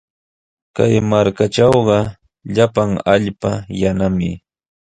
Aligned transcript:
Kay 0.75 0.93
markatrawqa 1.09 1.97
llapan 2.53 2.91
allpa 3.13 3.51
yanami. 3.79 4.31